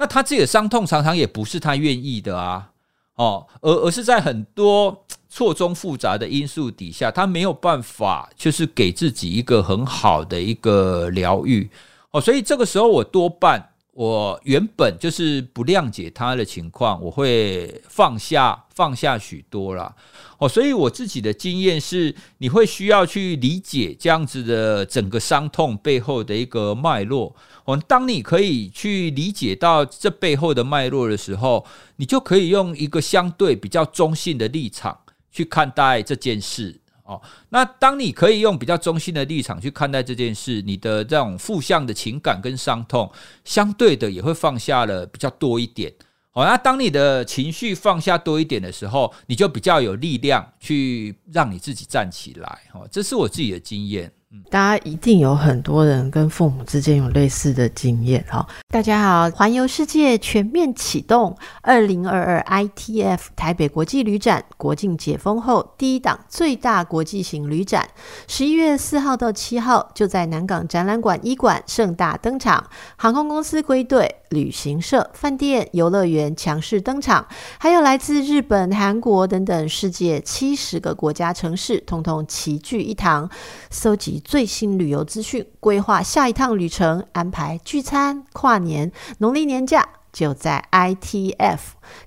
[0.00, 2.70] 那他自己的伤痛常常也不是他愿意的啊，
[3.14, 5.04] 哦，而而是在很多。
[5.32, 11.70] 错综复杂的因素底下，他没有办法，就是给自己一个很好的一个疗愈
[12.10, 12.20] 哦。
[12.20, 13.69] 所以这个时候，我多半
[14.00, 19.94] 我原本就是不谅解他的情况，我会放下放下许多了
[20.38, 20.48] 哦。
[20.48, 27.36] 所以我自己的经验是，你会需要去理解这样子的整个伤痛背后的一个脉络。
[27.66, 34.98] 哦，当你可以去理解到这背后的脉络的时候，你就可以用一个相对比较中性的立场。
[35.32, 36.80] 去看待这件事
[37.10, 43.10] 哦，那当你可以用比较中性的立场去看待这件事，你的这种负向的情感跟伤痛，
[43.44, 45.92] 相对的也会放下了比较多一点。
[46.30, 52.60] 好，那当你的情绪放下多一点的时候，你就比较有力量去让你自己站起来。
[52.72, 54.12] 哦，这是我自己的经验。
[54.48, 58.46] 大家一定有很多人跟父母之间有类似的经验哈。
[58.68, 67.88] 大家好，环游世界全面启动二零二二 ITF 台北国际旅展，国境解封后第一档最大国际型旅展，
[68.28, 74.14] 十一月四号到七号就在南港展览馆一馆盛大登场，航空公司归队。
[74.30, 77.26] 旅行社、饭店、游乐园强势登场，
[77.58, 83.28] 还有来自日本、韩国等等世界七十个国家城市，通通齐聚一堂，
[83.70, 89.99] 搜集最新旅游资讯，规划下一趟旅程，安排聚餐、跨年、农历年假。
[90.12, 91.58] 就在 ITF，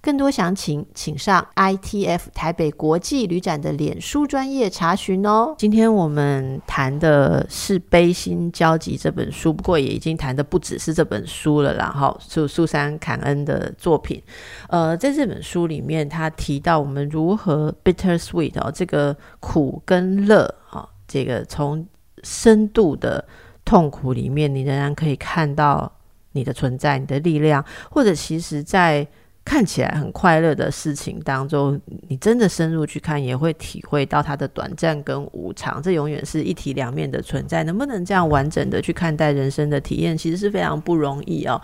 [0.02, 5.56] 更多详情请上 ITF 台北国际旅展的脸书专业查询哦。
[5.58, 11.90] 今天我们谈的是《悲心交集》这本书，不过也已经谈的不只是这本书了啦。
[11.90, 14.22] 哈，是苏珊·坎恩的作品。
[14.68, 21.88] 呃，在这本书里面，他提到我们如何 bitter sweet 哦，这个苦跟乐啊，这个从
[22.24, 23.24] 深度的
[23.64, 25.93] 痛苦里面，你仍然可以看到。
[26.34, 29.08] 你的存在，你的力量，或者其实，在
[29.46, 35.82] 看起来很快乐的事情当中，你真的深入去看，也会体会到它的短暂跟无常。
[35.82, 37.64] 这永远是一体两面的存在。
[37.64, 41.62] 能不能这样完整的去看待人生的体验，其实是非常不容易哦。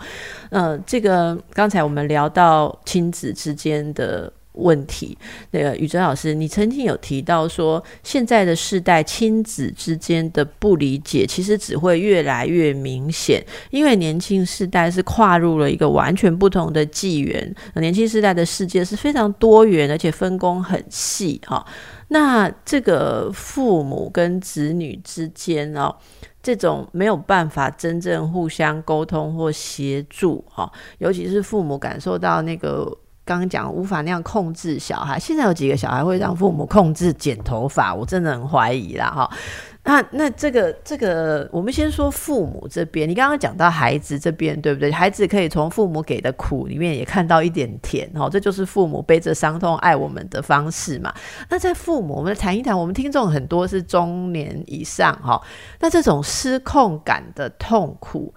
[0.50, 4.32] 呃，这个刚才我们聊到亲子之间的。
[4.52, 5.16] 问题，
[5.52, 21.64] 那个宇哲老师，你曾经有提到说，现在的世代亲子之间的不理解，其实只会越来越明显，因为年轻世代是跨入了一个完全不同的纪元，年轻世代的世界是非常多元，而且分工很细哈。
[22.08, 25.94] 那这个父母跟子女之间哦，
[26.42, 32.98] 这种没有办法真正互相沟通或协助哈，尤其是父母感受到那个。
[33.24, 37.94] 刚刚讲无法那样控制小孩，现在有几个小孩会让父母控制剪头发？
[37.94, 39.30] 我真的很怀疑啦哈。
[39.82, 44.92] 那那这个这个，我们先说父母这边，你刚刚讲到孩子这边，对不对？
[44.92, 51.14] 孩子可以从父母给的苦里面也看到一点甜哈，这就是父母背着伤痛爱我们的方式嘛。
[51.48, 55.40] 那在父母，我们谈一谈，我们听众很多是中年以上哈，
[55.78, 58.34] 那这种失控感的痛苦。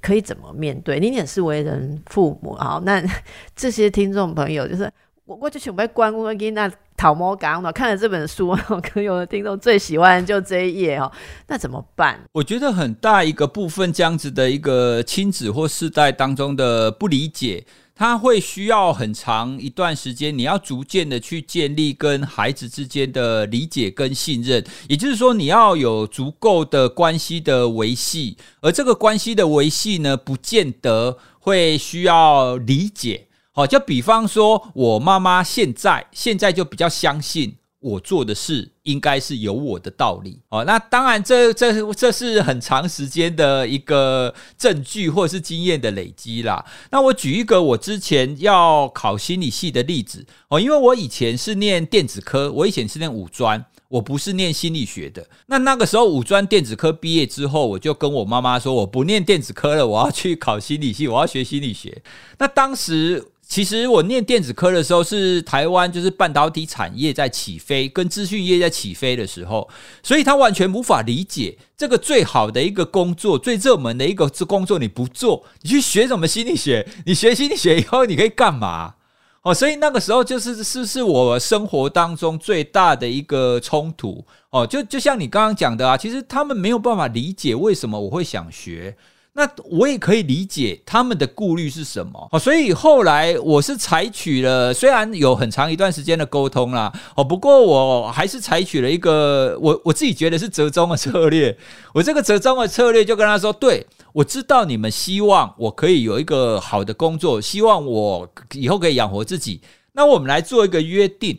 [0.00, 0.98] 可以怎么面对？
[0.98, 3.02] 你也是为人父母啊，那
[3.54, 4.90] 这些听众朋友，就是
[5.24, 7.72] 我，我就准备关我给那讨摸感了。
[7.72, 11.10] 看了这本书，可能有的听众最喜欢就这一页哦。
[11.46, 12.18] 那怎么办？
[12.32, 17.64] 我觉得很大一个部分，这样子的一个亲子或世代当中的不理解。
[17.98, 33.26] 他会需要很长一段时间，你要逐渐的去建立跟孩子之间的理解跟信任，也就是说，你要有足够的关系的维系，而这个关系的维系呢，不见得会需要理解。
[33.50, 37.56] 好，就比方说，我妈妈现在现在就比较相信。
[37.80, 40.64] 我做的事应该是有我的道理哦。
[40.64, 46.64] 那当然，这这这是很长时间的一个证据或者是经验的累积啦。
[46.90, 55.24] 那我举一个我之前要考心理系的例子哦，因为我以前是念电子科，我以前是念五专，我不是念心理学的。
[55.46, 62.02] 那那个时候五专电子科毕业之后，我就跟我妈妈说，我不念电子科了，我要去考心理系，我要学心理学。
[62.38, 63.24] 那当时。
[63.48, 69.66] 其实我念电子科的时候，是台湾就是半导体产业在起飞，跟资讯业在起飞的时候，
[70.02, 76.86] 所以他完全无法理解这个最好的一个工作、最热门的一个工作，你不做，你去学什么心理学？
[77.06, 78.96] 你学心理学以后你可以干嘛？
[79.40, 88.94] 哦，所以那个时候就是是是我生活当中最大的一个冲突哦，就就像你刚刚讲的啊，其实他们没有办法理解为什么我会想学。
[89.38, 101.56] 那我也可以理解他们的顾虑是什么哦，所以后来我是采取了，虽然有很长一段时间的沟通啦，哦，不过我还是采取了一个我我自己觉得是折中的策略。
[101.94, 109.60] 我这个折中的策略就跟他说：，对我知道你们希望我可以有一个好的工作，希望我以后可以养活自己。
[109.92, 111.38] 那我们来做一个约定，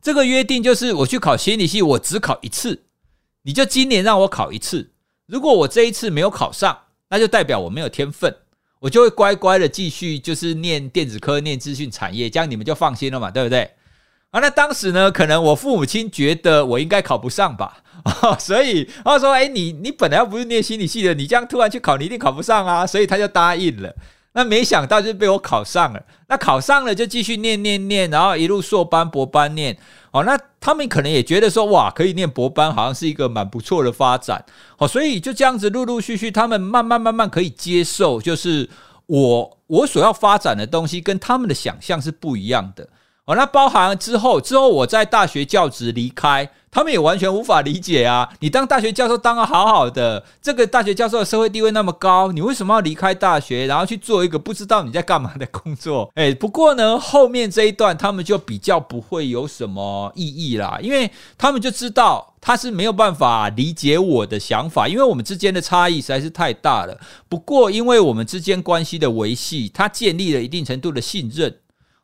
[0.00, 2.84] 这个约定就是我去考心理系，我只考一次，
[3.42, 4.92] 你就今年让我考一次。
[5.26, 6.78] 如果我这一次没有考上，
[7.10, 8.34] 那就代表我没有天分，
[8.78, 13.70] 我就会乖乖的继续就是念电子科、念资讯产业，这样你们就放心了嘛，对不对？
[14.30, 17.82] 啊，那当时呢，可能我父母亲觉得我应该考不上吧，
[18.38, 23.92] 所以他说：“哎，你你本来要不是念心理系的，你这样突然去考，你一定考不上啊。”所以他就答应了。
[24.32, 26.02] 那没想到就被我考上了。
[26.28, 29.76] 那考上了就继续念念念，然后一路硕班博班念。
[30.12, 34.44] 哦，那他们可能也觉得说，哇，可以念博班，好像是一个蛮不错的发展。
[34.78, 38.68] 哦，所以就这样子陆陆续续，他们慢慢慢慢可以接受，就是
[39.06, 42.88] 我我所要发展的东西跟他们的想象是不一样的。
[43.24, 46.50] 哦，那包含之后，之后我在大学教职离开。
[46.70, 48.28] 他们也完全无法理解啊！
[48.38, 56.08] 你当大学教授当的好好的，这个大学教授的社会地位那么高，你为什么要离开大学，然后去做一个不知道你在干嘛的工作？
[56.14, 66.96] 哎，不过呢，后面这一段他们就比较不会有什么意义啦，因为他们就知道他是没有办法理解我的想法，因为我们之间的差异实在是太大了。
[67.28, 71.56] 不过，因为我们之间关系的维系，他建立了一定程度的信任。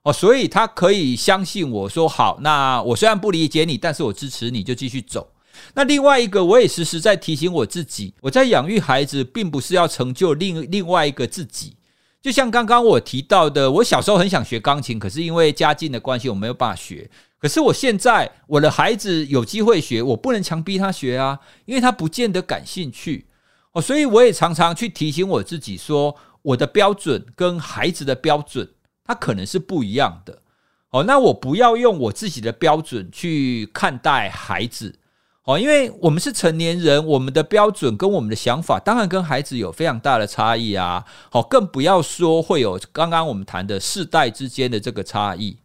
[0.07, 5.33] 哦，所以他可以相信我说好，那我虽然不理解你，但是我支持你，就继续走。
[5.75, 11.77] 那另外一个，我也时时在提醒我自己，我在养育孩子，并不是要成就另另外一个自己。
[12.23, 17.11] 就像刚刚我提到的，我小时候很想学钢琴，可是因为家境的关系，我没有办法学。
[17.41, 23.27] 可是我现在，我的孩子有机会学，我不能强逼他学啊，因为他不见得感兴趣。
[23.73, 28.69] 哦，所以我也常常去提醒我自己，说我的标准跟孩子的标准。
[29.07, 30.43] 它可能是不一样的，
[30.91, 34.99] 哦，那我不要用我自己的标准去看待孩子，
[35.45, 45.57] 哦，因为我们是成年人，我们的标准跟我们的想法，当然跟孩子有非常大的差异啊，好，更不要说会有刚刚我们谈的世代之间的这个差异，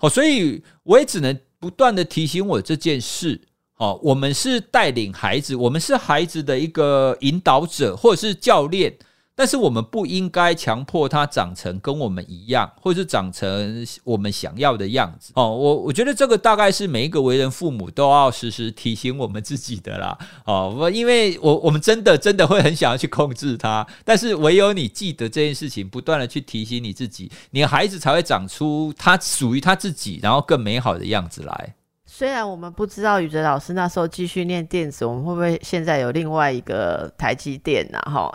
[0.00, 3.40] 哦，所以我也只能不断的提醒我这件事，
[3.76, 8.94] 哦，我们是带领孩子，我们是孩子的一个引导者或者是教练。
[9.40, 15.32] 但是我们不应该强迫他长成跟我们一样，或者是长成我们想要的样子。
[15.34, 20.18] 哦，我我觉得这个大概是每一个为人父母都要时时提醒我们自己的啦。
[20.44, 31.76] 哦，我因为我我们真的真的会很想要去控制他，但是唯有你记得这件事情，不断的去提醒你自己，你的孩子才会长出他属于他自己，然后更美好的样子来。
[32.12, 38.00] 虽然我们不知道宇哲老师那时候继续念电子，我们会不会现在有另外一个台积电呢？
[38.00, 38.28] 哈，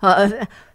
[0.00, 0.26] 呃，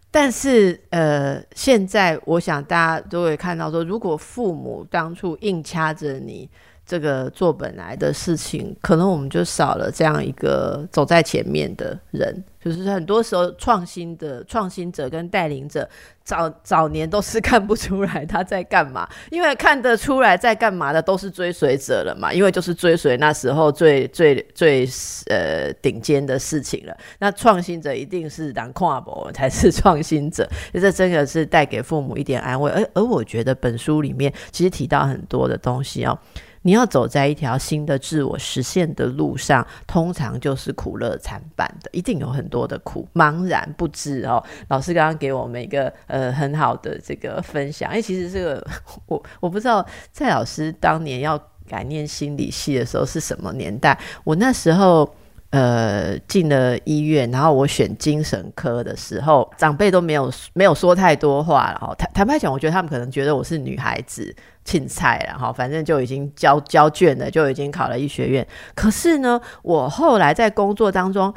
[0.08, 6.48] 但是呃，现在我想大家都会看到说，如果父母当初硬掐着你。
[6.84, 12.42] 这个做本来的事情，可能我们就少了这样一个走在前面的人。
[12.60, 15.88] 就是很多时候，创新的创新者跟带领者，
[16.22, 22.32] 早早年都是看不出来他在干嘛，因为看得出来在干嘛的都是追随者了嘛。
[22.32, 24.88] 因为就是追随那时候最 最最
[25.28, 26.96] 呃顶尖的事情了。
[27.18, 32.70] 那创新者一定是当跨博才是创新者，这真的是带给父母一点安慰。
[32.70, 36.16] 而而我觉得本书里面其实提到很多的东西哦。
[36.62, 44.42] 你要走在一条新的自我实现的路上，通常就是苦乐参半的，一定有很多的苦，茫然不知哦。
[44.68, 48.66] 老师刚刚给我们一个呃很好的这个分享，哎，其实这个
[49.06, 51.38] 我我不知道蔡老师当年要
[51.68, 55.14] 改念心理系的时候是什么年代，我那时候。
[55.52, 61.94] 呃，进了医院，然后我选精神科的时候，长辈都没有没有说太多话了哈。
[61.98, 64.34] 坦坦白讲，我觉得他们可能觉得我是女孩子，
[64.64, 68.46] 青菜了哈，反正就已经交交卷了，就已经考了医学院。
[68.74, 71.32] 可是呢，我后来在工作当中，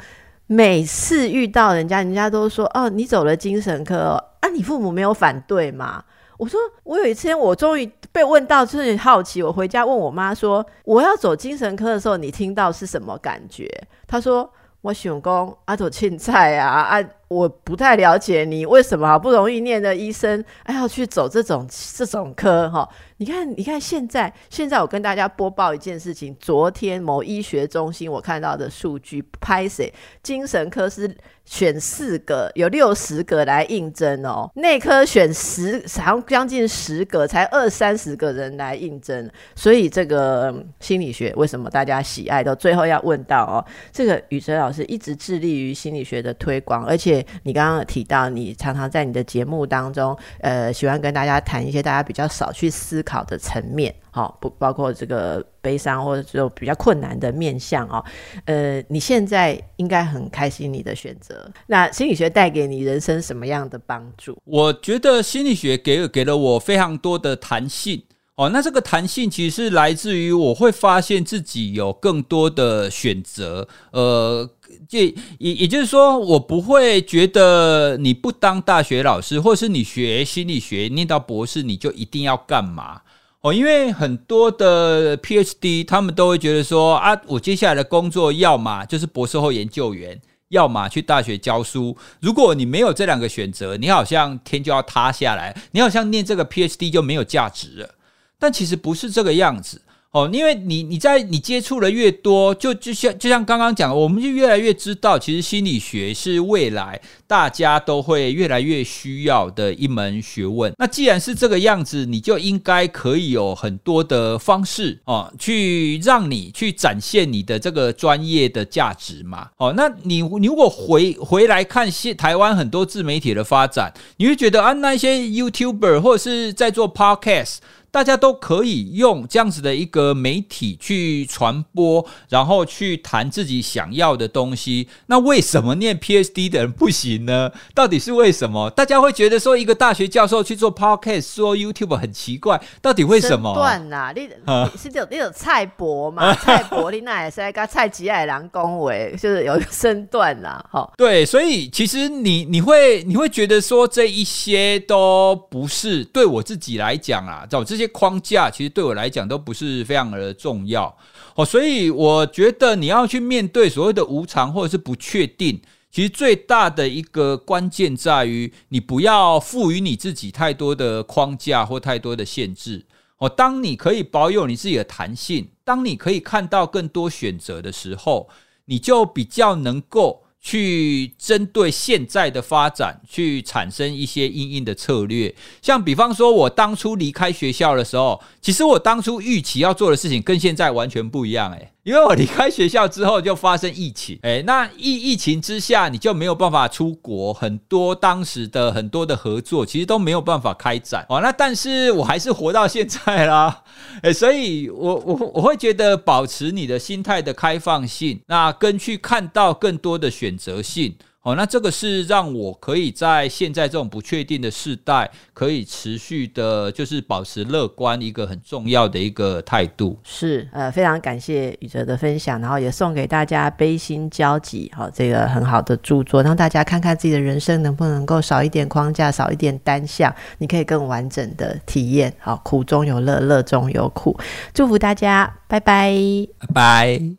[0.46, 6.04] 每次遇到人家，人家都说：“哦，你走了精神科啊，你父母没有反对吗？”
[6.38, 9.42] 我说，我有一天我终于被问到，就是好奇。
[9.42, 13.68] 我回家问我妈说，我要走精神科的时候，你听到是什么感觉？
[14.06, 14.48] 她说，
[14.82, 17.02] 我想讲阿朵青菜啊啊。
[17.28, 21.66] 我不太了解你为什么好不容易念的医生，哎，要去走这种
[21.96, 22.88] 这种科哈？
[23.18, 31.16] 你看，你看现在，现在我跟大家播报一件事情：昨天某医学中心我看到的数据，拍谁精神科是
[31.46, 39.28] 选四个，有六十个来应征哦；内科选十，好像将近十个，才二三十个人来应征。
[39.54, 42.44] 所以这个心理学为什么大家喜爱？
[42.44, 47.15] 到最后要问到哦，这个宇哲老师一直致力于心理学的推广，而且。
[47.42, 58.04] 你刚刚提到，你常常在你的节目当中，呃，喜欢跟大家谈一些大家比较少去思考的层面，好，不包括这个悲伤或者就比较困难的面相哦。
[58.46, 61.50] 呃，你现在应该很开心你的选择。
[61.66, 64.36] 那心理学带给你人生什么样的帮助？
[64.44, 68.02] 我觉得心理学给给了我非常多的弹性
[68.36, 68.48] 哦。
[68.48, 74.50] 那这个弹性其实来自于我会发现自己有更多的选择，呃。
[74.88, 83.00] 就也也就是说，我不会觉得你不当大学老师，或是你学心理学念到博士，你就一定要干嘛
[83.40, 83.52] 哦？
[83.52, 91.96] 因为很多的 PhD 他们都会觉得说啊，我接下来的工作要么就是博士后研究员，要么去大学教书。
[92.20, 97.94] 如果你没有这两个选择，你好像天就要塌下来，你好像念这个 PhD 就没有价值了。
[98.38, 99.80] 但其实不是这个样子。
[100.16, 110.72] 哦，因为你你在你接触的越多，就就像就像刚刚讲，我们就越来越知道，其实心理学是未来大家都会越来越需要的一门学问。
[110.78, 119.50] 那既然是这个样子，你就应该可以有很多的方式哦，去让你去展现你的这个专业的价值嘛。
[119.58, 127.56] 哦，那你你如果回回来看现台湾很多自媒体的发展，你会觉得啊，那一些 YouTuber 或者是在做 Podcast。
[127.96, 134.86] 大家都可以用这样子的一个媒体去传播，然后去谈自己想要的东西。
[135.06, 137.50] 那为什么念 PhD 的人不行呢？
[137.74, 138.68] 到底是为什么？
[138.68, 143.54] 大家会觉得说一个大学教授去做 Podcast、做 YouTube 很奇怪，到底为什么？
[143.54, 144.28] 断呐，你
[144.76, 146.34] 是有你有蔡博嘛？
[146.44, 150.62] 蔡博你那也是跟蔡吉爱郎恭维，就是有一个身段啦。
[150.70, 157.85] 哈，对，所以其实你你会你会觉得说这一些都不是对我自己来讲啊，找这些。
[157.88, 160.96] 框架其实对我来讲都不是非常的重要
[161.34, 165.60] 哦，所以我觉得你要去面对所谓的无常或者是不确定，
[165.90, 172.84] 其实最大的一个关键在于你不要赋予你自己太多的框架或太多的限制
[173.18, 173.28] 哦。
[173.28, 178.28] 当你可以保有你自己的弹性，当你可以看到更多选择的时候，
[178.66, 180.25] 你就比较能够。
[180.46, 185.34] 去针对现在的发展，去产生一些应应的策略。
[185.60, 191.72] 像比方说，我当初离开学校的时候，其实我当初预期要做的事情跟现在完全不一样，诶。
[191.86, 201.20] 因为我离开学校之后就发生疫情，哎，那疫疫情之下你就没有办法出国，很多当时的很多的合作其实都没有办法开展哦。
[201.20, 203.62] 那但是我还是活到现在啦，
[204.02, 210.96] 哎，所以我我我会觉得保持你的心态的开放性，那跟去看到更多的选择性。
[211.26, 219.98] 哦，那这个是让我可以在现在这种不确定的时代，可以持续的，就是保持乐观一个很重要的一个态度。
[220.04, 232.14] 是，呃，非常感谢宇哲的分享，然后也送给大家《悲心交集》哈，这个很好的著作，让大家看看自己的人生能不能够少一点框架，少一点单向，你可以更完整的体验。
[232.20, 234.16] 好，苦中有乐，乐中有苦。
[234.54, 235.92] 祝福大家，拜拜，
[236.38, 237.16] 拜拜。